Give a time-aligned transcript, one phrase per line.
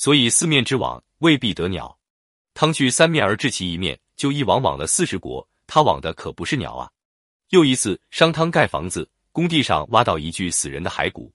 [0.00, 1.94] 所以四面之网未必得鸟。
[2.54, 5.46] 汤去三面而治其一面，就一网网了四十国。
[5.66, 6.90] 他网的可不是鸟啊！
[7.50, 11.30] 又一次，商汤盖房子，工地上挖到一具死人的骸骨，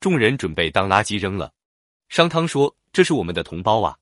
[0.00, 1.52] 众人准备当垃圾扔了。
[2.08, 3.94] 商汤说：“这是我们的同胞啊，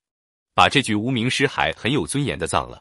[0.54, 2.80] 把这具无名尸骸很有尊严的葬了。”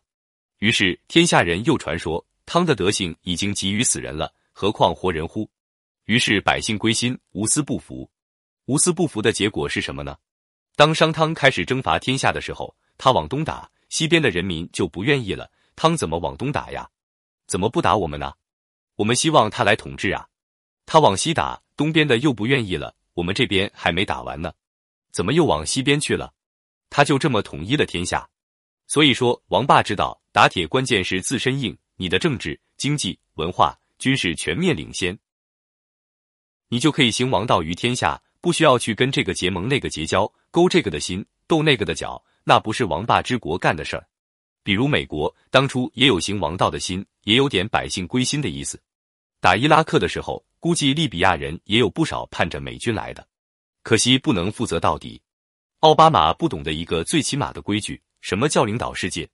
[0.62, 5.50] 于是天下人又传说汤的德行已经给予死人了，何况活人乎？
[6.05, 8.07] 于是百姓归心，无私不服。
[8.66, 10.16] 无私不服的结果是什么呢？
[10.76, 15.49] 当商汤开始征伐天下的时候，他往东打，西边的人民就不愿意了。
[15.76, 16.90] 汤怎么往东打呀？
[17.48, 18.34] 怎么不打我们呢？
[18.96, 20.27] 我们希望他来统治啊！
[20.85, 22.96] 他往西打，东边的又不愿意了。
[23.13, 24.54] 我们这边还没打完呢，
[25.12, 26.34] 怎么又往西边去了？
[26.90, 28.30] 他就这么统一了天下。
[28.88, 35.18] 所以说，王霸之道，打铁关键是自身硬，你的政治、经济、文化、军事全面领先，
[36.68, 44.08] 你就可以行王道于天下，不需要去跟这个结盟、那个结交，勾这个的心，斗那个的脚，那不是王霸之国干的事儿。
[44.62, 48.79] 比如美国当初也有行王道的心，也有点百姓归心的意思。
[49.41, 53.27] 打伊拉克的时候，估计利比亚人也有不少盼着美军来的，
[53.82, 55.20] 可惜不能负责到底。
[55.79, 59.27] 奥巴马不懂得一个最起码的规矩，什么叫领导世界？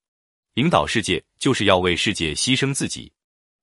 [0.53, 3.11] 领导世界就是要为世界牺牲自己，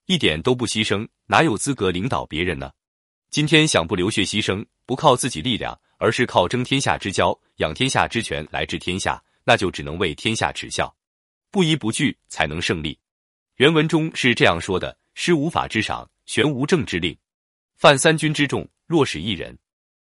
[0.04, 2.70] 一点都不牺牲，哪有资格领导别人呢？
[3.30, 10.94] 今天想不流血牺牲，不靠自己力量，而是靠争天下之交、养天下之权来治天下，那就只能为天下耻笑。
[11.50, 12.98] 不疑不惧才能胜利。
[13.56, 17.16] 原文中是这样说的：“施无法之赏，悬无政之令，
[17.76, 19.56] 犯三军之众，若使一人，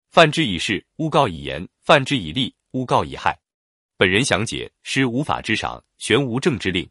[0.09, 3.39] 犯之以事，诬告以言；犯之以利，诬告以害。”
[3.95, 6.89] 本人详解：施无法之赏，悬无政之令，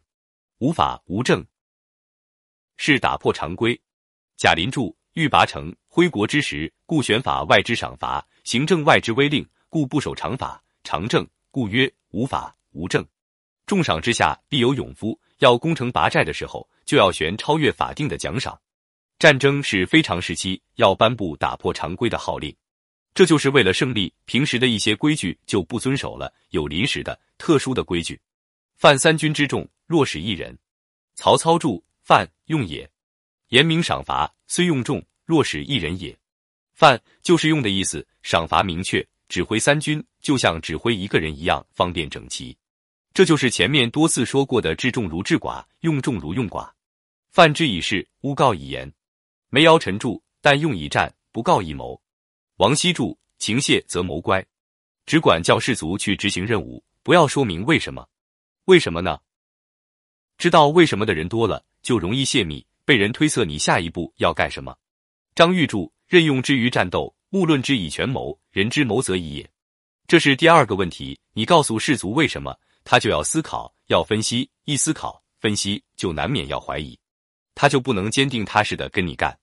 [0.57, 1.45] 无法无政，
[2.77, 3.79] 是打破常规。
[4.35, 13.05] 贾林注：欲拔城，挥国之时，故选法外之赏罚，行政外之威令，故不守常法常政，故曰无法无政。
[13.67, 18.59] 重赏之下必有勇夫，要攻城拔寨的时候，就要悬超越法定的奖赏。
[19.19, 22.53] 战争是非常时期，要颁布打破常规的号令，
[23.13, 24.11] 这就是为了胜利。
[24.25, 28.19] 平时的一些规矩就不遵守了，有临时的、特殊的规矩。
[28.77, 30.57] 犯三军之众，若使一人。
[31.13, 32.89] 曹操注：犯用也，
[33.49, 36.15] 严明赏罚，虽用众，若使一人也。
[36.73, 42.55] 犯就是用的意思，赏罚明确，指挥三军就像指挥一个人一样，方便整齐。
[43.15, 46.69] 这就是前面多次说过的“治众如治寡，用众如用寡”。
[47.33, 48.93] 犯之以事，诬告以言。
[49.49, 51.99] 梅尧臣注：但用以战，不告以谋。
[52.57, 54.45] 王羲注：情谢则谋乖，
[55.07, 58.07] 只管叫士卒去执行任务，不要说明为什么。
[58.65, 59.19] 为什么呢？
[60.37, 64.75] 知道为什么的人多了，就容易泄密，被人推测你下一步要干什么。
[65.35, 69.49] 张玉柱：任用之于战斗，勿论之以权谋，人之谋则已也。
[70.07, 72.55] 这是第二个问题，你告诉士卒为什么？
[72.83, 76.99] 他就要思考，要分析，一思考分析就难免要怀疑，
[77.55, 79.37] 他就不能坚定踏实的跟你干。